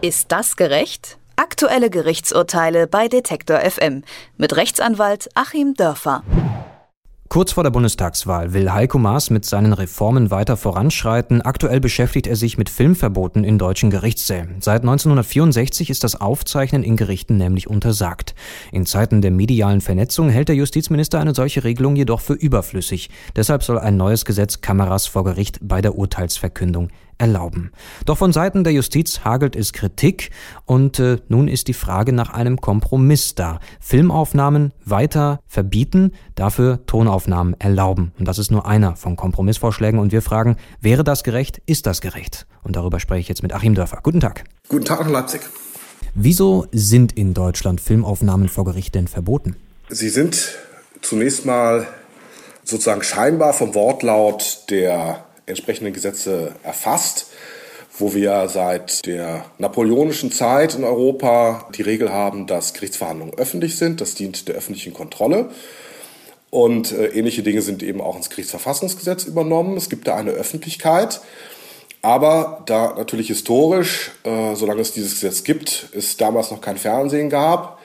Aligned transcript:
Ist 0.00 0.30
das 0.30 0.54
gerecht? 0.54 1.18
Aktuelle 1.34 1.90
Gerichtsurteile 1.90 2.86
bei 2.86 3.08
Detektor 3.08 3.58
FM 3.58 4.04
mit 4.36 4.54
Rechtsanwalt 4.54 5.28
Achim 5.34 5.74
Dörfer. 5.74 6.22
Kurz 7.28 7.52
vor 7.52 7.64
der 7.64 7.72
Bundestagswahl 7.72 8.54
will 8.54 8.72
Heiko 8.72 8.98
Maas 8.98 9.28
mit 9.28 9.44
seinen 9.44 9.72
Reformen 9.72 10.30
weiter 10.30 10.56
voranschreiten. 10.56 11.42
Aktuell 11.42 11.80
beschäftigt 11.80 12.28
er 12.28 12.36
sich 12.36 12.58
mit 12.58 12.70
Filmverboten 12.70 13.42
in 13.42 13.58
deutschen 13.58 13.90
Gerichtssälen. 13.90 14.58
Seit 14.60 14.82
1964 14.82 15.90
ist 15.90 16.04
das 16.04 16.20
Aufzeichnen 16.20 16.84
in 16.84 16.96
Gerichten 16.96 17.36
nämlich 17.36 17.68
untersagt. 17.68 18.36
In 18.70 18.86
Zeiten 18.86 19.20
der 19.20 19.32
medialen 19.32 19.80
Vernetzung 19.80 20.30
hält 20.30 20.48
der 20.48 20.56
Justizminister 20.56 21.18
eine 21.18 21.34
solche 21.34 21.64
Regelung 21.64 21.96
jedoch 21.96 22.20
für 22.20 22.34
überflüssig. 22.34 23.10
Deshalb 23.34 23.64
soll 23.64 23.80
ein 23.80 23.96
neues 23.96 24.24
Gesetz 24.24 24.60
Kameras 24.60 25.08
vor 25.08 25.24
Gericht 25.24 25.58
bei 25.60 25.82
der 25.82 25.96
Urteilsverkündung 25.96 26.88
erlauben. 27.18 27.72
Doch 28.06 28.18
von 28.18 28.32
Seiten 28.32 28.64
der 28.64 28.72
Justiz 28.72 29.20
hagelt 29.24 29.56
es 29.56 29.72
Kritik 29.72 30.30
und 30.64 30.98
äh, 30.98 31.18
nun 31.28 31.48
ist 31.48 31.68
die 31.68 31.74
Frage 31.74 32.12
nach 32.12 32.30
einem 32.32 32.60
Kompromiss 32.60 33.34
da. 33.34 33.60
Filmaufnahmen 33.80 34.72
weiter 34.84 35.40
verbieten, 35.46 36.12
dafür 36.34 36.86
Tonaufnahmen 36.86 37.54
erlauben. 37.60 38.12
Und 38.18 38.26
das 38.26 38.38
ist 38.38 38.50
nur 38.50 38.66
einer 38.66 38.96
von 38.96 39.16
Kompromissvorschlägen 39.16 39.98
und 40.00 40.12
wir 40.12 40.22
fragen, 40.22 40.56
wäre 40.80 41.04
das 41.04 41.24
gerecht? 41.24 41.60
Ist 41.66 41.86
das 41.86 42.00
gerecht? 42.00 42.46
Und 42.62 42.76
darüber 42.76 43.00
spreche 43.00 43.20
ich 43.20 43.28
jetzt 43.28 43.42
mit 43.42 43.52
Achim 43.52 43.74
Dörfer. 43.74 43.98
Guten 44.02 44.20
Tag. 44.20 44.44
Guten 44.68 44.84
Tag 44.84 45.00
nach 45.00 45.10
Leipzig. 45.10 45.42
Wieso 46.14 46.66
sind 46.72 47.12
in 47.12 47.34
Deutschland 47.34 47.80
Filmaufnahmen 47.80 48.48
vor 48.48 48.64
Gericht 48.64 48.94
denn 48.94 49.08
verboten? 49.08 49.56
Sie 49.88 50.08
sind 50.08 50.56
zunächst 51.02 51.46
mal 51.46 51.86
sozusagen 52.64 53.02
scheinbar 53.02 53.52
vom 53.52 53.74
Wortlaut 53.74 54.64
der 54.70 55.24
entsprechenden 55.48 55.92
Gesetze 55.92 56.54
erfasst, 56.62 57.28
wo 57.98 58.14
wir 58.14 58.48
seit 58.48 59.06
der 59.06 59.44
napoleonischen 59.58 60.30
Zeit 60.30 60.74
in 60.74 60.84
Europa 60.84 61.68
die 61.76 61.82
Regel 61.82 62.12
haben, 62.12 62.46
dass 62.46 62.74
Gerichtsverhandlungen 62.74 63.34
öffentlich 63.36 63.76
sind. 63.76 64.00
Das 64.00 64.14
dient 64.14 64.48
der 64.48 64.54
öffentlichen 64.54 64.94
Kontrolle. 64.94 65.50
Und 66.50 66.92
äh, 66.92 67.08
ähnliche 67.08 67.42
Dinge 67.42 67.62
sind 67.62 67.82
eben 67.82 68.00
auch 68.00 68.16
ins 68.16 68.30
Gerichtsverfassungsgesetz 68.30 69.24
übernommen. 69.24 69.76
Es 69.76 69.90
gibt 69.90 70.06
da 70.06 70.16
eine 70.16 70.30
Öffentlichkeit. 70.30 71.20
Aber 72.00 72.62
da 72.66 72.94
natürlich 72.96 73.26
historisch, 73.26 74.12
äh, 74.24 74.54
solange 74.54 74.80
es 74.80 74.92
dieses 74.92 75.14
Gesetz 75.14 75.42
gibt, 75.42 75.88
es 75.92 76.16
damals 76.16 76.50
noch 76.50 76.60
kein 76.60 76.76
Fernsehen 76.76 77.28
gab, 77.28 77.80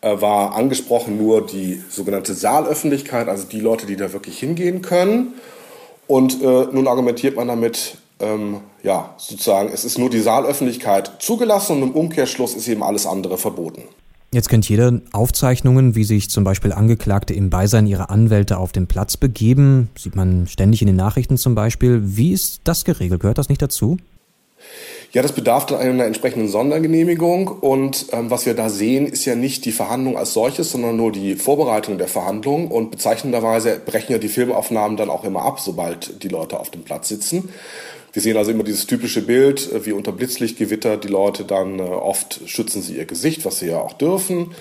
äh, 0.00 0.20
war 0.20 0.54
angesprochen 0.54 1.18
nur 1.18 1.44
die 1.44 1.82
sogenannte 1.90 2.34
Saalöffentlichkeit, 2.34 3.28
also 3.28 3.44
die 3.44 3.60
Leute, 3.60 3.86
die 3.86 3.96
da 3.96 4.12
wirklich 4.12 4.38
hingehen 4.38 4.80
können. 4.80 5.34
Und 6.08 6.42
äh, 6.42 6.66
nun 6.72 6.88
argumentiert 6.88 7.36
man 7.36 7.46
damit, 7.46 7.98
ähm, 8.18 8.62
ja, 8.82 9.14
sozusagen, 9.18 9.70
es 9.72 9.84
ist 9.84 9.98
nur 9.98 10.10
die 10.10 10.20
Saalöffentlichkeit 10.20 11.12
zugelassen 11.20 11.76
und 11.76 11.90
im 11.90 11.94
Umkehrschluss 11.94 12.54
ist 12.54 12.66
eben 12.66 12.82
alles 12.82 13.06
andere 13.06 13.38
verboten. 13.38 13.82
Jetzt 14.32 14.48
kennt 14.48 14.68
jeder 14.68 15.00
Aufzeichnungen, 15.12 15.94
wie 15.94 16.04
sich 16.04 16.28
zum 16.28 16.44
Beispiel 16.44 16.72
Angeklagte 16.72 17.32
im 17.32 17.48
Beisein 17.48 17.86
ihrer 17.86 18.10
Anwälte 18.10 18.58
auf 18.58 18.72
den 18.72 18.86
Platz 18.86 19.16
begeben. 19.16 19.88
Sieht 19.96 20.16
man 20.16 20.46
ständig 20.46 20.82
in 20.82 20.86
den 20.86 20.96
Nachrichten 20.96 21.38
zum 21.38 21.54
Beispiel. 21.54 22.00
Wie 22.04 22.32
ist 22.32 22.60
das 22.64 22.84
geregelt? 22.84 23.20
Gehört 23.20 23.38
das 23.38 23.48
nicht 23.48 23.62
dazu? 23.62 23.96
Ja, 25.12 25.22
das 25.22 25.32
bedarf 25.32 25.64
dann 25.64 25.78
einer 25.78 26.04
entsprechenden 26.04 26.48
Sondergenehmigung. 26.48 27.48
Und 27.48 28.06
ähm, 28.12 28.30
was 28.30 28.44
wir 28.44 28.54
da 28.54 28.68
sehen, 28.68 29.06
ist 29.06 29.24
ja 29.24 29.34
nicht 29.34 29.64
die 29.64 29.72
Verhandlung 29.72 30.18
als 30.18 30.34
solches, 30.34 30.70
sondern 30.70 30.96
nur 30.96 31.12
die 31.12 31.34
Vorbereitung 31.36 31.96
der 31.96 32.08
Verhandlung. 32.08 32.68
Und 32.70 32.90
bezeichnenderweise 32.90 33.80
brechen 33.84 34.12
ja 34.12 34.18
die 34.18 34.28
Filmaufnahmen 34.28 34.98
dann 34.98 35.08
auch 35.08 35.24
immer 35.24 35.42
ab, 35.42 35.60
sobald 35.60 36.22
die 36.22 36.28
Leute 36.28 36.60
auf 36.60 36.70
dem 36.70 36.82
Platz 36.82 37.08
sitzen. 37.08 37.48
Wir 38.12 38.20
sehen 38.20 38.36
also 38.36 38.50
immer 38.50 38.64
dieses 38.64 38.86
typische 38.86 39.22
Bild, 39.22 39.72
äh, 39.72 39.86
wie 39.86 39.92
unter 39.92 40.12
Blitzlichtgewitter 40.12 40.98
die 40.98 41.08
Leute 41.08 41.44
dann 41.44 41.78
äh, 41.78 41.82
oft 41.82 42.40
schützen 42.46 42.82
sie 42.82 42.96
ihr 42.96 43.06
Gesicht, 43.06 43.44
was 43.46 43.60
sie 43.60 43.68
ja 43.68 43.80
auch 43.80 43.94
dürfen 43.94 44.54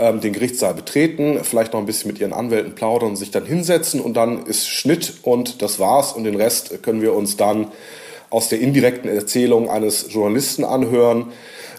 ähm, 0.00 0.20
den 0.20 0.32
Gerichtssaal 0.32 0.74
betreten, 0.74 1.38
vielleicht 1.42 1.74
noch 1.74 1.80
ein 1.80 1.86
bisschen 1.86 2.10
mit 2.10 2.20
ihren 2.20 2.32
Anwälten 2.32 2.74
plaudern, 2.74 3.16
sich 3.16 3.30
dann 3.30 3.44
hinsetzen 3.44 4.00
und 4.00 4.14
dann 4.14 4.46
ist 4.46 4.68
Schnitt 4.68 5.14
und 5.22 5.62
das 5.62 5.78
war's 5.78 6.12
und 6.12 6.24
den 6.24 6.36
Rest 6.36 6.82
können 6.82 7.02
wir 7.02 7.14
uns 7.14 7.36
dann 7.36 7.68
aus 8.30 8.48
der 8.48 8.60
indirekten 8.60 9.10
Erzählung 9.10 9.68
eines 9.68 10.12
Journalisten 10.12 10.64
anhören, 10.64 11.26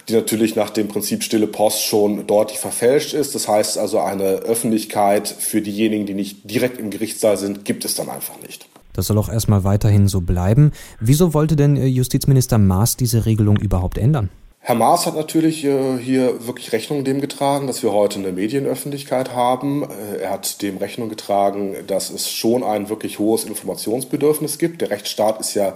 die 0.09 0.13
natürlich 0.13 0.56
nach 0.56 0.69
dem 0.69 0.88
Prinzip 0.88 1.23
Stille 1.23 1.47
Post 1.47 1.84
schon 1.84 2.28
deutlich 2.28 2.59
verfälscht 2.59 3.13
ist. 3.13 3.35
Das 3.35 3.47
heißt 3.47 3.78
also, 3.78 4.00
eine 4.00 4.23
Öffentlichkeit 4.23 5.28
für 5.28 5.61
diejenigen, 5.61 6.06
die 6.06 6.13
nicht 6.13 6.50
direkt 6.50 6.79
im 6.79 6.90
Gerichtssaal 6.90 7.38
sind, 7.38 7.66
gibt 7.66 7.85
es 7.85 7.95
dann 7.95 8.09
einfach 8.09 8.40
nicht. 8.41 8.67
Das 8.94 9.07
soll 9.07 9.17
auch 9.17 9.29
erstmal 9.29 9.63
weiterhin 9.63 10.07
so 10.07 10.22
bleiben. 10.22 10.72
Wieso 11.00 11.34
wollte 11.34 11.56
denn 11.56 11.78
äh, 11.78 11.85
Justizminister 11.85 12.57
Maas 12.57 12.97
diese 12.97 13.25
Regelung 13.25 13.57
überhaupt 13.57 13.97
ändern? 13.97 14.29
Herr 14.63 14.75
Maas 14.75 15.07
hat 15.07 15.16
natürlich 15.16 15.63
äh, 15.63 15.97
hier 15.97 16.45
wirklich 16.45 16.72
Rechnung 16.72 17.03
dem 17.03 17.19
getragen, 17.19 17.67
dass 17.67 17.81
wir 17.81 17.94
heute 17.94 18.19
eine 18.19 18.31
Medienöffentlichkeit 18.31 19.34
haben. 19.34 19.84
Äh, 19.84 20.17
er 20.23 20.29
hat 20.31 20.61
dem 20.61 20.78
Rechnung 20.78 21.09
getragen, 21.09 21.75
dass 21.88 22.09
es 22.09 22.29
schon 22.29 22.63
ein 22.63 22.90
wirklich 22.90 23.17
hohes 23.17 23.44
Informationsbedürfnis 23.45 24.57
gibt. 24.57 24.81
Der 24.81 24.91
Rechtsstaat 24.91 25.40
ist 25.40 25.56
ja 25.56 25.73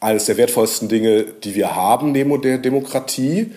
eines 0.00 0.24
der 0.24 0.38
wertvollsten 0.38 0.88
Dinge, 0.88 1.24
die 1.24 1.54
wir 1.54 1.76
haben 1.76 2.12
neben 2.12 2.40
der 2.40 2.58
Demokratie. 2.58 3.52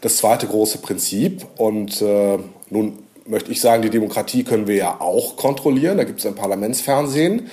Das 0.00 0.18
zweite 0.18 0.46
große 0.46 0.78
Prinzip. 0.78 1.44
Und 1.56 2.00
äh, 2.00 2.38
nun 2.70 2.98
möchte 3.26 3.50
ich 3.50 3.60
sagen, 3.60 3.82
die 3.82 3.90
Demokratie 3.90 4.44
können 4.44 4.68
wir 4.68 4.76
ja 4.76 5.00
auch 5.00 5.36
kontrollieren. 5.36 5.98
Da 5.98 6.04
gibt 6.04 6.20
es 6.20 6.26
ein 6.26 6.36
Parlamentsfernsehen. 6.36 7.50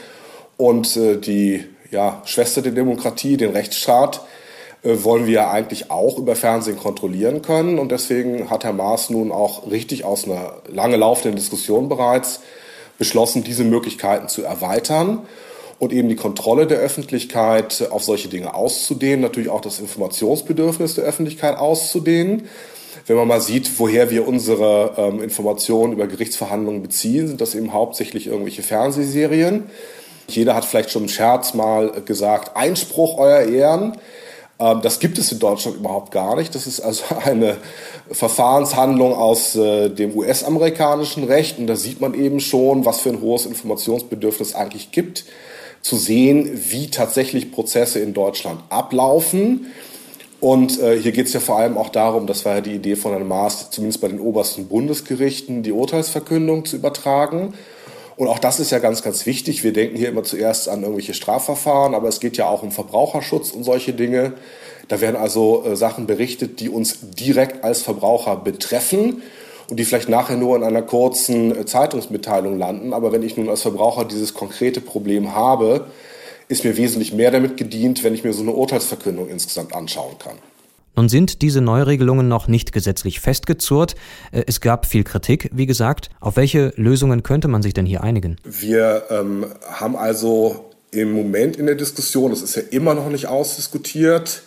Und 0.57 0.95
äh, 0.95 1.17
die 1.17 1.65
ja, 1.89 2.21
Schwester 2.25 2.61
der 2.61 2.71
Demokratie, 2.71 3.35
den 3.35 3.51
Rechtsstaat, 3.51 4.21
äh, 4.83 5.03
wollen 5.03 5.25
wir 5.25 5.49
eigentlich 5.49 5.89
auch 5.89 6.19
über 6.19 6.35
Fernsehen 6.35 6.77
kontrollieren 6.77 7.41
können. 7.41 7.79
Und 7.79 7.91
deswegen 7.91 8.51
hat 8.51 8.63
Herr 8.63 8.73
Maas 8.73 9.09
nun 9.09 9.31
auch 9.31 9.69
richtig 9.71 10.05
aus 10.05 10.25
einer 10.25 10.53
lange 10.67 10.97
laufenden 10.97 11.35
Diskussion 11.35 11.89
bereits 11.89 12.41
beschlossen, 12.99 13.43
diese 13.43 13.63
Möglichkeiten 13.63 14.29
zu 14.29 14.43
erweitern 14.43 15.23
und 15.79 15.91
eben 15.91 16.09
die 16.09 16.15
Kontrolle 16.15 16.67
der 16.67 16.79
Öffentlichkeit 16.79 17.87
auf 17.91 18.03
solche 18.03 18.29
Dinge 18.29 18.53
auszudehnen, 18.53 19.21
natürlich 19.21 19.49
auch 19.49 19.61
das 19.61 19.79
Informationsbedürfnis 19.79 20.95
der 20.95 21.03
Öffentlichkeit 21.03 21.57
auszudehnen. 21.57 22.47
Wenn 23.07 23.17
man 23.17 23.27
mal 23.27 23.41
sieht, 23.41 23.77
woher 23.77 24.09
wir 24.09 24.27
unsere 24.27 24.93
ähm, 24.97 25.21
Informationen 25.21 25.93
über 25.93 26.07
Gerichtsverhandlungen 26.07 26.81
beziehen, 26.81 27.27
sind 27.27 27.41
das 27.41 27.53
eben 27.53 27.73
hauptsächlich 27.73 28.27
irgendwelche 28.27 28.63
Fernsehserien. 28.63 29.65
Jeder 30.27 30.55
hat 30.55 30.65
vielleicht 30.65 30.91
schon 30.91 31.03
im 31.03 31.09
Scherz 31.09 31.53
mal 31.53 32.01
gesagt, 32.05 32.55
Einspruch, 32.55 33.19
euer 33.19 33.41
Ehren. 33.41 33.97
Ähm, 34.59 34.81
das 34.81 34.99
gibt 34.99 35.17
es 35.17 35.31
in 35.31 35.39
Deutschland 35.39 35.77
überhaupt 35.77 36.11
gar 36.11 36.35
nicht. 36.35 36.55
Das 36.55 36.67
ist 36.67 36.79
also 36.79 37.03
eine 37.23 37.57
Verfahrenshandlung 38.11 39.13
aus 39.13 39.55
äh, 39.55 39.89
dem 39.89 40.15
US-amerikanischen 40.15 41.23
Recht. 41.25 41.59
Und 41.59 41.67
da 41.67 41.75
sieht 41.75 42.01
man 42.01 42.13
eben 42.13 42.39
schon, 42.39 42.85
was 42.85 42.99
für 42.99 43.09
ein 43.09 43.21
hohes 43.21 43.45
Informationsbedürfnis 43.45 44.55
eigentlich 44.55 44.91
gibt 44.91 45.25
zu 45.81 45.97
sehen, 45.97 46.49
wie 46.69 46.89
tatsächlich 46.89 47.51
Prozesse 47.51 47.99
in 47.99 48.13
Deutschland 48.13 48.61
ablaufen. 48.69 49.67
Und 50.39 50.79
äh, 50.79 50.99
hier 50.99 51.11
geht 51.11 51.27
es 51.27 51.33
ja 51.33 51.39
vor 51.39 51.59
allem 51.59 51.77
auch 51.77 51.89
darum, 51.89 52.27
das 52.27 52.43
war 52.45 52.55
ja 52.55 52.61
die 52.61 52.73
Idee 52.73 52.95
von 52.95 53.11
Herrn 53.11 53.27
Maas, 53.27 53.69
zumindest 53.71 54.01
bei 54.01 54.07
den 54.07 54.19
obersten 54.19 54.67
Bundesgerichten, 54.67 55.63
die 55.63 55.71
Urteilsverkündung 55.71 56.65
zu 56.65 56.75
übertragen. 56.75 57.53
Und 58.17 58.27
auch 58.27 58.39
das 58.39 58.59
ist 58.59 58.71
ja 58.71 58.79
ganz, 58.79 59.01
ganz 59.01 59.25
wichtig. 59.25 59.63
Wir 59.63 59.73
denken 59.73 59.97
hier 59.97 60.09
immer 60.09 60.23
zuerst 60.23 60.69
an 60.69 60.81
irgendwelche 60.81 61.13
Strafverfahren, 61.13 61.93
aber 61.93 62.07
es 62.07 62.19
geht 62.19 62.37
ja 62.37 62.47
auch 62.47 62.63
um 62.63 62.71
Verbraucherschutz 62.71 63.51
und 63.51 63.63
solche 63.63 63.93
Dinge. 63.93 64.33
Da 64.87 65.01
werden 65.01 65.15
also 65.15 65.63
äh, 65.65 65.75
Sachen 65.75 66.07
berichtet, 66.07 66.59
die 66.59 66.69
uns 66.69 66.99
direkt 67.01 67.63
als 67.63 67.81
Verbraucher 67.81 68.37
betreffen 68.37 69.21
und 69.69 69.77
die 69.79 69.85
vielleicht 69.85 70.09
nachher 70.09 70.37
nur 70.37 70.55
in 70.55 70.63
einer 70.63 70.81
kurzen 70.81 71.55
äh, 71.55 71.65
Zeitungsmitteilung 71.65 72.57
landen. 72.57 72.93
Aber 72.93 73.11
wenn 73.11 73.23
ich 73.23 73.35
nun 73.35 73.49
als 73.49 73.63
Verbraucher 73.63 74.05
dieses 74.05 74.33
konkrete 74.33 74.79
Problem 74.79 75.33
habe, 75.33 75.87
ist 76.47 76.63
mir 76.63 76.77
wesentlich 76.77 77.13
mehr 77.13 77.31
damit 77.31 77.57
gedient, 77.57 78.03
wenn 78.03 78.13
ich 78.13 78.23
mir 78.23 78.31
so 78.31 78.43
eine 78.43 78.51
Urteilsverkündung 78.51 79.27
insgesamt 79.27 79.75
anschauen 79.75 80.17
kann. 80.19 80.37
Nun 80.95 81.09
sind 81.09 81.41
diese 81.41 81.61
Neuregelungen 81.61 82.27
noch 82.27 82.47
nicht 82.47 82.71
gesetzlich 82.71 83.19
festgezurrt. 83.19 83.95
Äh, 84.31 84.43
es 84.47 84.61
gab 84.61 84.85
viel 84.85 85.03
Kritik, 85.03 85.49
wie 85.53 85.65
gesagt. 85.65 86.09
Auf 86.19 86.37
welche 86.37 86.73
Lösungen 86.75 87.23
könnte 87.23 87.47
man 87.47 87.61
sich 87.61 87.73
denn 87.73 87.85
hier 87.85 88.03
einigen? 88.03 88.37
Wir 88.43 89.03
ähm, 89.09 89.45
haben 89.67 89.95
also 89.95 90.71
im 90.91 91.11
Moment 91.11 91.57
in 91.57 91.65
der 91.65 91.75
Diskussion, 91.75 92.31
das 92.31 92.41
ist 92.41 92.55
ja 92.55 92.63
immer 92.71 92.93
noch 92.93 93.09
nicht 93.09 93.27
ausdiskutiert, 93.27 94.41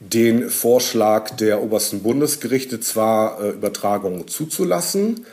den 0.00 0.50
Vorschlag 0.50 1.30
der 1.30 1.62
obersten 1.62 2.02
Bundesgerichte 2.02 2.80
zwar 2.80 3.40
äh, 3.40 3.50
Übertragungen 3.50 4.28
zuzulassen. 4.28 5.26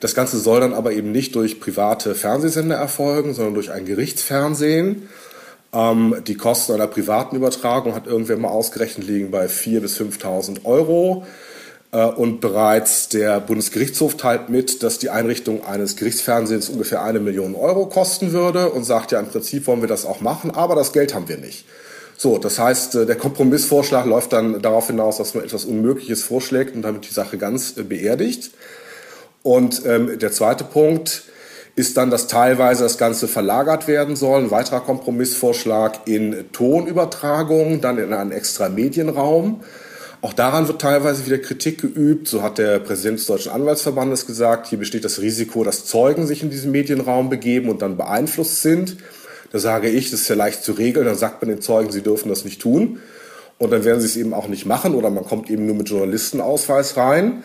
Das 0.00 0.14
Ganze 0.14 0.38
soll 0.38 0.60
dann 0.60 0.72
aber 0.72 0.92
eben 0.92 1.12
nicht 1.12 1.34
durch 1.34 1.60
private 1.60 2.14
Fernsehsender 2.14 2.76
erfolgen, 2.76 3.34
sondern 3.34 3.54
durch 3.54 3.70
ein 3.70 3.84
Gerichtsfernsehen. 3.84 5.08
Ähm, 5.72 6.16
die 6.26 6.34
Kosten 6.34 6.72
einer 6.72 6.86
privaten 6.86 7.36
Übertragung 7.36 7.94
hat 7.94 8.06
irgendwer 8.06 8.36
mal 8.36 8.48
ausgerechnet 8.48 9.06
liegen 9.06 9.30
bei 9.30 9.46
4.000 9.46 9.80
bis 9.80 10.00
5.000 10.00 10.64
Euro. 10.64 11.24
Äh, 11.92 12.04
und 12.04 12.40
bereits 12.40 13.08
der 13.08 13.40
Bundesgerichtshof 13.40 14.16
teilt 14.16 14.48
mit, 14.48 14.82
dass 14.82 14.98
die 14.98 15.10
Einrichtung 15.10 15.64
eines 15.64 15.96
Gerichtsfernsehens 15.96 16.68
ungefähr 16.68 17.02
eine 17.02 17.20
Million 17.20 17.54
Euro 17.54 17.86
kosten 17.86 18.32
würde 18.32 18.70
und 18.70 18.84
sagt 18.84 19.12
ja, 19.12 19.20
im 19.20 19.28
Prinzip 19.28 19.66
wollen 19.66 19.80
wir 19.80 19.88
das 19.88 20.06
auch 20.06 20.20
machen, 20.20 20.50
aber 20.50 20.74
das 20.74 20.92
Geld 20.92 21.14
haben 21.14 21.28
wir 21.28 21.38
nicht. 21.38 21.64
So, 22.16 22.36
das 22.38 22.58
heißt, 22.58 22.94
äh, 22.96 23.06
der 23.06 23.16
Kompromissvorschlag 23.16 24.06
läuft 24.06 24.32
dann 24.32 24.60
darauf 24.62 24.88
hinaus, 24.88 25.18
dass 25.18 25.34
man 25.34 25.44
etwas 25.44 25.64
Unmögliches 25.64 26.22
vorschlägt 26.22 26.76
und 26.76 26.82
damit 26.82 27.08
die 27.08 27.14
Sache 27.14 27.38
ganz 27.38 27.76
äh, 27.76 27.82
beerdigt. 27.82 28.50
Und 29.42 29.86
ähm, 29.86 30.18
der 30.18 30.30
zweite 30.30 30.64
Punkt 30.64 31.24
ist 31.76 31.96
dann, 31.96 32.10
dass 32.10 32.26
teilweise 32.26 32.82
das 32.82 32.98
Ganze 32.98 33.28
verlagert 33.28 33.88
werden 33.88 34.16
soll. 34.16 34.40
Ein 34.40 34.50
weiterer 34.50 34.80
Kompromissvorschlag 34.80 36.00
in 36.06 36.46
Tonübertragung, 36.52 37.80
dann 37.80 37.98
in 37.98 38.12
einen 38.12 38.32
extra 38.32 38.68
Medienraum. 38.68 39.60
Auch 40.22 40.34
daran 40.34 40.68
wird 40.68 40.82
teilweise 40.82 41.24
wieder 41.24 41.38
Kritik 41.38 41.80
geübt. 41.80 42.28
So 42.28 42.42
hat 42.42 42.58
der 42.58 42.78
Präsident 42.78 43.18
des 43.20 43.26
Deutschen 43.26 43.52
Anwaltsverbandes 43.52 44.26
gesagt, 44.26 44.66
hier 44.66 44.78
besteht 44.78 45.04
das 45.04 45.20
Risiko, 45.20 45.64
dass 45.64 45.86
Zeugen 45.86 46.26
sich 46.26 46.42
in 46.42 46.50
diesen 46.50 46.72
Medienraum 46.72 47.30
begeben 47.30 47.70
und 47.70 47.80
dann 47.80 47.96
beeinflusst 47.96 48.60
sind. 48.60 48.98
Da 49.52 49.58
sage 49.58 49.88
ich, 49.88 50.10
das 50.10 50.20
ist 50.20 50.28
ja 50.28 50.36
leicht 50.36 50.62
zu 50.62 50.72
regeln, 50.72 51.06
dann 51.06 51.16
sagt 51.16 51.42
man 51.42 51.48
den 51.48 51.62
Zeugen, 51.62 51.90
sie 51.90 52.02
dürfen 52.02 52.28
das 52.28 52.44
nicht 52.44 52.60
tun. 52.60 53.00
Und 53.58 53.72
dann 53.72 53.84
werden 53.84 54.00
sie 54.00 54.06
es 54.06 54.16
eben 54.16 54.34
auch 54.34 54.48
nicht 54.48 54.66
machen 54.66 54.94
oder 54.94 55.10
man 55.10 55.24
kommt 55.24 55.50
eben 55.50 55.66
nur 55.66 55.74
mit 55.74 55.88
Journalistenausweis 55.88 56.96
rein. 56.96 57.42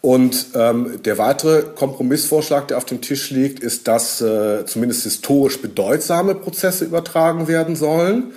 Und 0.00 0.48
ähm, 0.54 1.00
der 1.04 1.18
weitere 1.18 1.62
Kompromissvorschlag, 1.62 2.68
der 2.68 2.76
auf 2.76 2.84
dem 2.84 3.00
Tisch 3.00 3.30
liegt, 3.30 3.60
ist, 3.60 3.88
dass 3.88 4.20
äh, 4.20 4.64
zumindest 4.64 5.02
historisch 5.02 5.60
bedeutsame 5.60 6.34
Prozesse 6.36 6.84
übertragen 6.84 7.48
werden 7.48 7.74
sollen. 7.74 8.32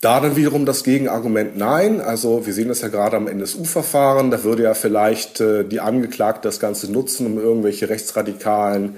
Da 0.00 0.20
dann 0.20 0.36
wiederum 0.36 0.66
das 0.66 0.84
Gegenargument 0.84 1.56
nein. 1.56 2.00
Also 2.00 2.46
wir 2.46 2.52
sehen 2.52 2.68
das 2.68 2.82
ja 2.82 2.88
gerade 2.88 3.16
am 3.16 3.26
NSU-Verfahren. 3.26 4.30
Da 4.30 4.44
würde 4.44 4.64
ja 4.64 4.74
vielleicht 4.74 5.40
äh, 5.40 5.64
die 5.64 5.80
Angeklagte 5.80 6.46
das 6.46 6.60
Ganze 6.60 6.92
nutzen, 6.92 7.26
um 7.26 7.38
irgendwelche 7.38 7.88
rechtsradikalen 7.88 8.96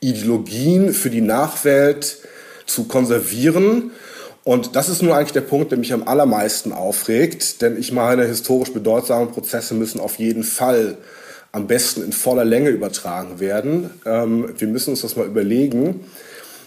Ideologien 0.00 0.92
für 0.92 1.10
die 1.10 1.22
Nachwelt 1.22 2.18
zu 2.66 2.84
konservieren. 2.84 3.90
Und 4.44 4.76
das 4.76 4.90
ist 4.90 5.02
nur 5.02 5.16
eigentlich 5.16 5.32
der 5.32 5.40
Punkt, 5.40 5.70
der 5.70 5.78
mich 5.78 5.92
am 5.94 6.06
allermeisten 6.06 6.72
aufregt. 6.72 7.62
Denn 7.62 7.78
ich 7.78 7.92
meine, 7.92 8.24
historisch 8.26 8.72
bedeutsame 8.72 9.26
Prozesse 9.26 9.74
müssen 9.74 10.00
auf 10.00 10.18
jeden 10.18 10.44
Fall 10.44 10.98
am 11.50 11.66
besten 11.66 12.02
in 12.02 12.12
voller 12.12 12.44
Länge 12.44 12.68
übertragen 12.68 13.40
werden. 13.40 13.90
Ähm, 14.04 14.52
wir 14.58 14.68
müssen 14.68 14.90
uns 14.90 15.00
das 15.00 15.16
mal 15.16 15.26
überlegen, 15.26 16.04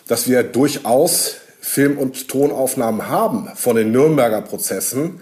dass 0.08 0.28
wir 0.28 0.44
durchaus 0.44 1.36
Film- 1.60 1.98
und 1.98 2.30
Tonaufnahmen 2.30 3.10
haben 3.10 3.50
von 3.56 3.76
den 3.76 3.92
Nürnberger 3.92 4.42
Prozessen. 4.42 5.20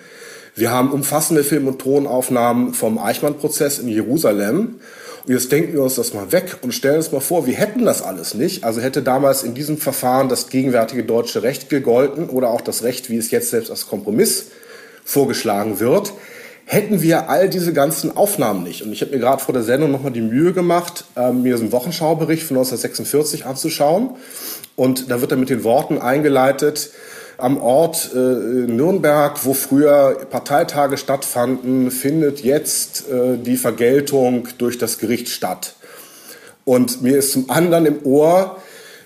Wir 0.56 0.72
haben 0.72 0.92
umfassende 0.92 1.44
Film- 1.44 1.68
und 1.68 1.80
Tonaufnahmen 1.80 2.74
vom 2.74 2.98
Eichmann-Prozess 2.98 3.80
in 3.80 3.90
Jerusalem. 3.90 4.80
Jetzt 5.28 5.52
denken 5.52 5.74
wir 5.74 5.82
uns 5.82 5.96
das 5.96 6.14
mal 6.14 6.32
weg 6.32 6.58
und 6.62 6.72
stellen 6.72 6.98
uns 6.98 7.12
mal 7.12 7.20
vor, 7.20 7.48
wir 7.48 7.56
hätten 7.56 7.84
das 7.84 8.04
alles 8.04 8.36
nicht. 8.36 8.64
Also 8.64 8.82
hätte 8.82 9.02
damals 9.02 9.42
in 9.42 9.56
diesem 9.56 9.78
Verfahren 9.78 10.30
das 10.30 10.50
gegenwärtige 10.50 11.04
deutsche 11.04 11.42
Recht 11.42 11.70
gegolten 11.70 12.30
oder 12.30 12.52
auch 12.52 12.62
das 12.62 12.84
Recht, 12.84 13.10
wie 13.10 13.18
es 13.18 13.32
jetzt 13.32 13.50
selbst 13.50 13.72
als 13.72 13.88
Kompromiss 13.88 14.48
vorgeschlagen 15.04 15.80
wird 15.80 16.14
hätten 16.66 17.02
wir 17.02 17.30
all 17.30 17.48
diese 17.48 17.74
ganzen 17.74 18.16
Aufnahmen 18.18 18.64
nicht. 18.64 18.82
Und 18.82 18.92
ich 18.92 19.02
habe 19.02 19.12
mir 19.12 19.20
gerade 19.20 19.42
vor 19.42 19.54
der 19.54 19.64
Sendung 19.64 19.92
nochmal 19.92 20.12
die 20.12 20.22
Mühe 20.22 20.52
gemacht, 20.52 21.06
äh, 21.16 21.32
mir 21.32 21.54
diesen 21.54 21.72
Wochenschaubericht 21.72 22.44
von 22.44 22.58
1946 22.58 23.46
anzuschauen. 23.46 24.12
Und 24.76 25.10
da 25.10 25.22
wird 25.22 25.32
er 25.32 25.38
mit 25.38 25.50
den 25.50 25.64
Worten 25.64 26.00
eingeleitet, 26.00 26.90
am 27.38 27.58
Ort 27.58 28.12
äh, 28.14 28.18
Nürnberg, 28.18 29.46
wo 29.46 29.54
früher 29.54 30.26
Parteitage 30.30 30.98
stattfanden, 30.98 31.92
findet 31.92 32.42
jetzt 32.42 33.10
äh, 33.10 33.38
die 33.38 33.58
Vergeltung 33.58 34.48
durch 34.58 34.78
das 34.78 35.00
Gericht 35.00 35.30
statt. 35.30 35.76
Und 36.64 37.02
mir 37.02 37.18
ist 37.18 37.34
zum 37.34 37.50
anderen 37.50 37.86
im 37.86 38.06
Ohr 38.06 38.58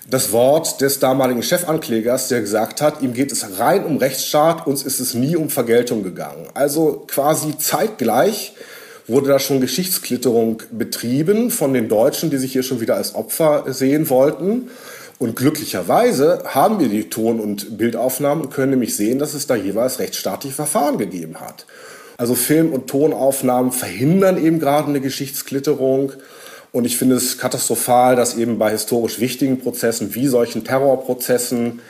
das 0.10 0.32
Wort 0.32 0.82
des 0.82 1.00
damaligen 1.00 1.44
Chefanklägers, 1.44 2.30
der 2.30 2.42
gesagt 2.42 2.82
hat, 2.82 3.02
ihm 3.02 3.14
geht 3.14 3.32
es 3.32 3.60
rein 3.60 3.86
um 3.86 3.98
Rechtsstaat, 3.98 4.66
uns 4.66 4.84
ist 4.84 5.00
es 5.00 5.14
nie 5.14 5.36
um 5.36 5.50
Vergeltung 5.50 6.04
gegangen. 6.04 6.48
Also 6.54 7.06
quasi 7.08 7.58
zeitgleich 7.58 8.54
wurde 9.08 9.28
da 9.28 9.40
schon 9.40 9.60
Geschichtsklitterung 9.60 10.64
betrieben 10.72 11.52
von 11.52 11.74
den 11.74 11.90
Deutschen, 11.90 12.30
die 12.30 12.38
sich 12.38 12.54
hier 12.54 12.64
schon 12.64 12.80
wieder 12.80 12.96
als 12.96 13.16
Opfer 13.16 13.66
sehen 13.68 14.10
wollten. 14.10 14.70
Und 15.20 15.36
glücklicherweise 15.36 16.44
haben 16.46 16.80
wir 16.80 16.88
die 16.88 17.10
Ton- 17.10 17.42
und 17.42 17.78
Bildaufnahmen 17.78 18.46
und 18.46 18.54
können 18.54 18.72
nämlich 18.72 18.96
sehen, 18.96 19.20
dass 19.20 19.34
es 19.34 19.48
da 19.48 19.56
jeweils 19.56 20.00
rechtsstaatliche 20.00 20.56
Verfahren 20.56 20.98
gegeben 20.98 21.42
hat. 21.42 21.66
Also 22.16 22.36
Film- 22.36 22.72
und 22.72 22.88
Tonaufnahmen 22.88 23.74
verhindern 23.74 24.44
eben 24.44 24.60
gerade 24.60 24.88
eine 24.88 25.02
Geschichtsklitterung. 25.02 26.14
Und 26.72 26.86
ich 26.86 26.98
finde 26.98 27.16
es 27.16 27.38
katastrophal, 27.38 28.16
dass 28.16 28.38
eben 28.38 28.58
bei 28.58 28.72
historisch 28.72 29.20
wichtigen 29.20 29.60
Prozessen 29.60 30.16
wie 30.16 30.28
solchen 30.28 30.64
Terrorprozessen 30.64 31.82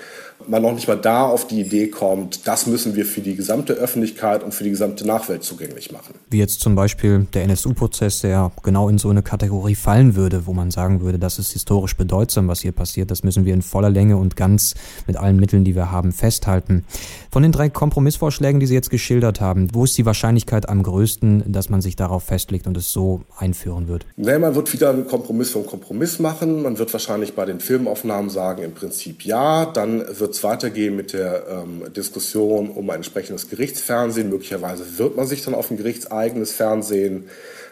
man 0.47 0.61
noch 0.61 0.73
nicht 0.73 0.87
mal 0.87 0.95
da 0.95 1.23
auf 1.25 1.47
die 1.47 1.61
Idee 1.61 1.87
kommt, 1.87 2.47
das 2.47 2.65
müssen 2.65 2.95
wir 2.95 3.05
für 3.05 3.21
die 3.21 3.35
gesamte 3.35 3.73
Öffentlichkeit 3.73 4.43
und 4.43 4.53
für 4.53 4.63
die 4.63 4.69
gesamte 4.69 5.05
Nachwelt 5.05 5.43
zugänglich 5.43 5.91
machen. 5.91 6.15
Wie 6.29 6.37
jetzt 6.37 6.61
zum 6.61 6.75
Beispiel 6.75 7.27
der 7.33 7.43
NSU-Prozess, 7.43 8.21
der 8.21 8.51
genau 8.63 8.89
in 8.89 8.97
so 8.97 9.09
eine 9.09 9.21
Kategorie 9.21 9.75
fallen 9.75 10.15
würde, 10.15 10.45
wo 10.45 10.53
man 10.53 10.71
sagen 10.71 11.01
würde, 11.01 11.19
das 11.19 11.39
ist 11.39 11.51
historisch 11.51 11.95
bedeutsam, 11.95 12.47
was 12.47 12.61
hier 12.61 12.71
passiert. 12.71 13.11
Das 13.11 13.23
müssen 13.23 13.45
wir 13.45 13.53
in 13.53 13.61
voller 13.61 13.89
Länge 13.89 14.17
und 14.17 14.35
ganz 14.35 14.75
mit 15.07 15.17
allen 15.17 15.37
Mitteln, 15.37 15.63
die 15.63 15.75
wir 15.75 15.91
haben, 15.91 16.11
festhalten. 16.11 16.85
Von 17.31 17.43
den 17.43 17.51
drei 17.51 17.69
Kompromissvorschlägen, 17.69 18.59
die 18.59 18.65
Sie 18.65 18.73
jetzt 18.73 18.89
geschildert 18.89 19.41
haben, 19.41 19.67
wo 19.73 19.83
ist 19.83 19.97
die 19.97 20.05
Wahrscheinlichkeit 20.05 20.69
am 20.69 20.83
größten, 20.83 21.51
dass 21.51 21.69
man 21.69 21.81
sich 21.81 21.95
darauf 21.95 22.23
festlegt 22.23 22.65
und 22.67 22.77
es 22.77 22.91
so 22.91 23.21
einführen 23.37 23.87
wird? 23.87 24.05
Nee, 24.15 24.39
man 24.39 24.55
wird 24.55 24.71
wieder 24.73 24.89
einen 24.89 25.07
Kompromiss 25.07 25.51
vom 25.51 25.65
Kompromiss 25.65 26.19
machen. 26.19 26.63
Man 26.63 26.79
wird 26.79 26.91
wahrscheinlich 26.93 27.35
bei 27.35 27.45
den 27.45 27.59
Filmaufnahmen 27.59 28.29
sagen, 28.29 28.63
im 28.63 28.73
Prinzip 28.73 29.25
ja. 29.25 29.65
Dann 29.65 30.03
wird 30.29 30.35
es 30.35 30.43
weitergehen 30.43 30.95
mit 30.95 31.13
der 31.13 31.47
ähm, 31.49 31.91
Diskussion 31.91 32.69
um 32.69 32.87
ein 32.91 32.97
entsprechendes 32.97 33.49
Gerichtsfernsehen. 33.49 34.29
Möglicherweise 34.29 34.99
wird 34.99 35.17
man 35.17 35.25
sich 35.25 35.43
dann 35.43 35.55
auf 35.55 35.71
ein 35.71 35.77
gerichtseigenes 35.77 36.51
Fernsehen 36.51 37.29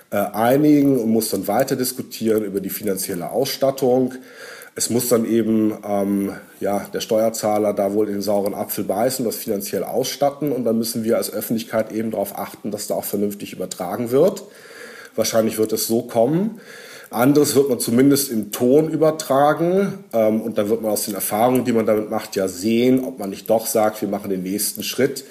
äh, 0.09 0.17
einigen 0.17 0.99
und 0.99 1.11
muss 1.11 1.29
dann 1.29 1.47
weiter 1.47 1.75
diskutieren 1.75 2.43
über 2.43 2.59
die 2.59 2.71
finanzielle 2.71 3.29
Ausstattung. 3.29 4.15
Es 4.73 4.89
muss 4.89 5.07
dann 5.07 5.25
eben 5.25 5.77
ähm, 5.87 6.33
ja, 6.59 6.79
der 6.91 7.01
Steuerzahler 7.01 7.73
da 7.73 7.93
wohl 7.93 8.07
in 8.07 8.13
den 8.13 8.21
sauren 8.23 8.55
Apfel 8.55 8.85
beißen, 8.85 9.23
das 9.23 9.35
finanziell 9.35 9.83
ausstatten 9.83 10.51
und 10.51 10.63
dann 10.63 10.79
müssen 10.79 11.03
wir 11.03 11.17
als 11.17 11.31
Öffentlichkeit 11.31 11.91
eben 11.91 12.09
darauf 12.09 12.39
achten, 12.39 12.71
dass 12.71 12.87
da 12.87 12.95
auch 12.95 13.05
vernünftig 13.05 13.53
übertragen 13.53 14.09
wird. 14.09 14.41
Wahrscheinlich 15.15 15.59
wird 15.59 15.73
es 15.73 15.85
so 15.85 16.01
kommen. 16.01 16.59
Anderes 17.09 17.55
wird 17.55 17.69
man 17.69 17.79
zumindest 17.79 18.31
im 18.31 18.51
Ton 18.51 18.89
übertragen 18.89 20.05
ähm, 20.13 20.41
und 20.41 20.57
dann 20.57 20.69
wird 20.69 20.81
man 20.81 20.91
aus 20.91 21.05
den 21.05 21.15
Erfahrungen, 21.15 21.63
die 21.63 21.71
man 21.71 21.85
damit 21.85 22.09
macht, 22.09 22.35
ja 22.35 22.47
sehen, 22.47 23.03
ob 23.03 23.19
man 23.19 23.29
nicht 23.29 23.49
doch 23.49 23.65
sagt, 23.65 24.01
wir 24.01 24.09
machen 24.09 24.29
den 24.29 24.43
nächsten 24.43 24.83
Schritt 24.83 25.23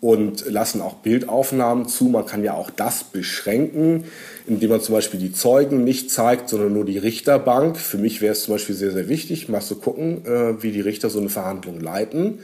und 0.00 0.46
lassen 0.46 0.80
auch 0.80 0.94
Bildaufnahmen 0.94 1.86
zu. 1.86 2.04
Man 2.04 2.26
kann 2.26 2.42
ja 2.42 2.54
auch 2.54 2.70
das 2.70 3.04
beschränken, 3.04 4.04
indem 4.46 4.70
man 4.70 4.80
zum 4.80 4.94
Beispiel 4.94 5.20
die 5.20 5.32
Zeugen 5.32 5.84
nicht 5.84 6.10
zeigt, 6.10 6.48
sondern 6.48 6.72
nur 6.72 6.84
die 6.84 6.98
Richterbank. 6.98 7.76
Für 7.76 7.98
mich 7.98 8.20
wäre 8.22 8.32
es 8.32 8.44
zum 8.44 8.54
Beispiel 8.54 8.74
sehr, 8.74 8.92
sehr 8.92 9.08
wichtig, 9.08 9.48
mal 9.48 9.60
zu 9.60 9.76
gucken, 9.76 10.24
äh, 10.24 10.62
wie 10.62 10.72
die 10.72 10.80
Richter 10.80 11.10
so 11.10 11.18
eine 11.18 11.28
Verhandlung 11.28 11.80
leiten. 11.80 12.38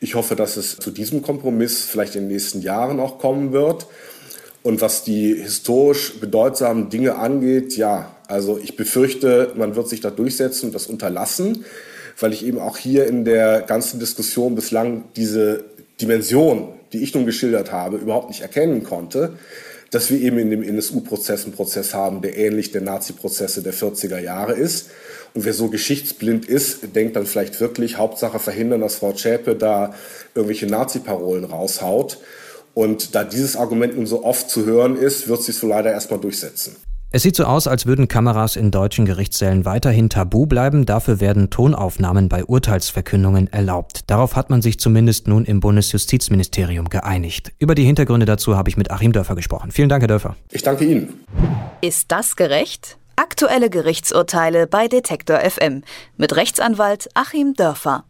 Ich 0.00 0.14
hoffe, 0.14 0.36
dass 0.36 0.56
es 0.56 0.76
zu 0.76 0.90
diesem 0.90 1.22
Kompromiss 1.22 1.84
vielleicht 1.84 2.16
in 2.16 2.22
den 2.22 2.32
nächsten 2.32 2.60
Jahren 2.60 2.98
auch 2.98 3.18
kommen 3.18 3.52
wird. 3.52 3.86
Und 4.62 4.80
was 4.80 5.04
die 5.04 5.32
historisch 5.32 6.18
bedeutsamen 6.18 6.90
Dinge 6.90 7.14
angeht, 7.16 7.76
ja, 7.76 8.15
also 8.28 8.58
ich 8.58 8.76
befürchte, 8.76 9.52
man 9.56 9.76
wird 9.76 9.88
sich 9.88 10.00
da 10.00 10.10
durchsetzen 10.10 10.66
und 10.66 10.74
das 10.74 10.86
unterlassen, 10.86 11.64
weil 12.18 12.32
ich 12.32 12.44
eben 12.44 12.58
auch 12.58 12.76
hier 12.76 13.06
in 13.06 13.24
der 13.24 13.62
ganzen 13.62 14.00
Diskussion 14.00 14.54
bislang 14.54 15.04
diese 15.16 15.64
Dimension, 16.00 16.74
die 16.92 17.02
ich 17.02 17.14
nun 17.14 17.26
geschildert 17.26 17.72
habe, 17.72 17.96
überhaupt 17.96 18.28
nicht 18.28 18.40
erkennen 18.40 18.82
konnte, 18.84 19.34
dass 19.90 20.10
wir 20.10 20.20
eben 20.20 20.38
in 20.38 20.50
dem 20.50 20.62
NSU-Prozess 20.62 21.44
einen 21.44 21.52
Prozess 21.52 21.94
haben, 21.94 22.20
der 22.20 22.36
ähnlich 22.36 22.72
der 22.72 22.80
Nazi-Prozesse 22.80 23.62
der 23.62 23.72
40er 23.72 24.18
Jahre 24.18 24.52
ist. 24.52 24.90
Und 25.34 25.44
wer 25.44 25.54
so 25.54 25.68
geschichtsblind 25.68 26.46
ist, 26.46 26.94
denkt 26.94 27.16
dann 27.16 27.26
vielleicht 27.26 27.60
wirklich, 27.60 27.96
Hauptsache 27.96 28.38
verhindern, 28.38 28.80
dass 28.80 28.96
Frau 28.96 29.16
Schäpe 29.16 29.54
da 29.54 29.94
irgendwelche 30.34 30.66
Nazi-Parolen 30.66 31.44
raushaut. 31.44 32.18
Und 32.74 33.14
da 33.14 33.24
dieses 33.24 33.56
Argument 33.56 33.96
nun 33.96 34.06
so 34.06 34.24
oft 34.24 34.50
zu 34.50 34.66
hören 34.66 34.96
ist, 34.96 35.28
wird 35.28 35.42
sich 35.42 35.56
so 35.56 35.66
leider 35.66 35.92
erstmal 35.92 36.20
durchsetzen. 36.20 36.76
Es 37.12 37.22
sieht 37.22 37.36
so 37.36 37.44
aus, 37.44 37.68
als 37.68 37.86
würden 37.86 38.08
Kameras 38.08 38.56
in 38.56 38.72
deutschen 38.72 39.06
Gerichtssälen 39.06 39.64
weiterhin 39.64 40.10
tabu 40.10 40.46
bleiben. 40.46 40.86
Dafür 40.86 41.20
werden 41.20 41.50
Tonaufnahmen 41.50 42.28
bei 42.28 42.44
Urteilsverkündungen 42.44 43.46
erlaubt. 43.52 44.10
Darauf 44.10 44.34
hat 44.34 44.50
man 44.50 44.60
sich 44.60 44.80
zumindest 44.80 45.28
nun 45.28 45.44
im 45.44 45.60
Bundesjustizministerium 45.60 46.88
geeinigt. 46.88 47.52
Über 47.60 47.76
die 47.76 47.84
Hintergründe 47.84 48.26
dazu 48.26 48.56
habe 48.56 48.68
ich 48.70 48.76
mit 48.76 48.90
Achim 48.90 49.12
Dörfer 49.12 49.36
gesprochen. 49.36 49.70
Vielen 49.70 49.88
Dank, 49.88 50.02
Herr 50.02 50.08
Dörfer. 50.08 50.34
Ich 50.50 50.64
danke 50.64 50.84
Ihnen. 50.84 51.14
Ist 51.80 52.10
das 52.10 52.34
gerecht? 52.34 52.98
Aktuelle 53.14 53.70
Gerichtsurteile 53.70 54.66
bei 54.66 54.88
Detektor 54.88 55.38
FM 55.38 55.82
mit 56.16 56.34
Rechtsanwalt 56.34 57.08
Achim 57.14 57.54
Dörfer. 57.54 58.04